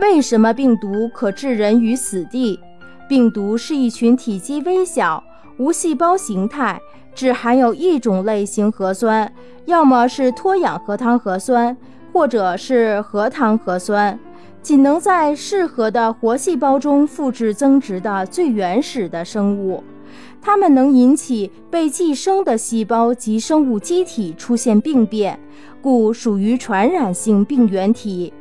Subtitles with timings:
[0.00, 2.58] 为什么病毒可致人于死地？
[3.08, 5.22] 病毒是一群体积微小、
[5.58, 6.80] 无细胞形态、
[7.14, 9.30] 只含有一种类型核酸，
[9.66, 11.76] 要么是脱氧核糖核酸，
[12.12, 14.18] 或者是核糖核酸，
[14.62, 19.84] 仅能在适合的活细胞中复制增殖的最原始的生物。
[20.40, 25.38] 它们能引起被寄生的细胞及生物机体出现病变，
[25.80, 28.32] 故属于传染性病原体。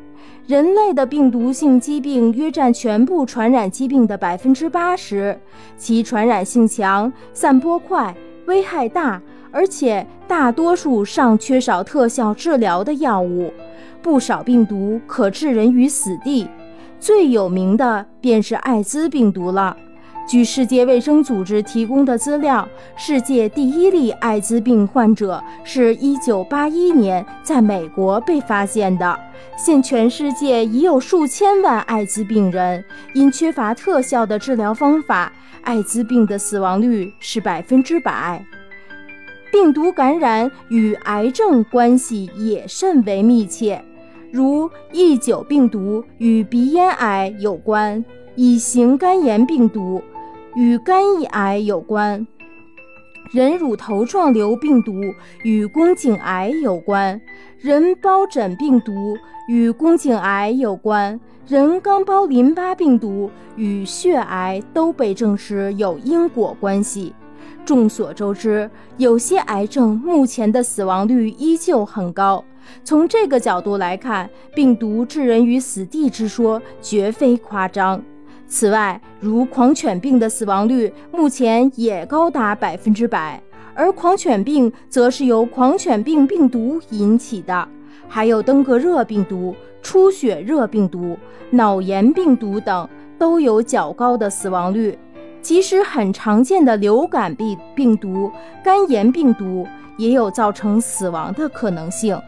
[0.47, 5.39] 人类的病毒性疾病约占全部传染疾病的百分之八十，
[5.77, 8.13] 其传染性强、散播快、
[8.47, 9.21] 危害大，
[9.51, 13.53] 而且大多数尚缺少特效治疗的药物。
[14.01, 16.47] 不少病毒可致人于死地，
[16.99, 19.77] 最有名的便是艾滋病毒了。
[20.27, 29.19] 据世界卫生组织提供的资料，世界第一例艾滋病患者是一九八一年在美国被发现的。
[29.57, 38.45] 现全世界已有数千万艾滋病人，因缺乏特效的治疗方法，艾滋病的死亡率是百分之百。
[39.51, 43.83] 病毒感染与癌症关系也甚为密切，
[44.31, 48.03] 如 E 九病毒与鼻咽癌有关，
[48.35, 50.01] 乙型肝炎病毒。
[50.53, 52.27] 与肝胰癌有关，
[53.31, 54.91] 人乳头状瘤病毒
[55.43, 57.21] 与宫颈癌有关，
[57.57, 58.91] 人疱疹病毒
[59.47, 67.13] 与宫颈癌有关，人肛胞淋巴病毒与血癌都被证实有因果关系。
[67.63, 72.43] 众所周知，有些癌症目前的死亡率依旧很高。
[72.83, 78.03] 从这个角度来看，病毒致人于死地之说绝非夸张。
[78.51, 83.41] 此外，如狂犬病的死亡率目前也高达百分之百，
[83.73, 87.65] 而狂犬病则是由狂犬病病毒引起的，
[88.09, 91.17] 还有登革热病毒、出血热病毒、
[91.51, 94.99] 脑炎病毒等都有较高的死亡率。
[95.41, 98.29] 即使很常见的流感病病毒、
[98.61, 99.65] 肝炎病毒，
[99.95, 102.19] 也有造成死亡的可能性。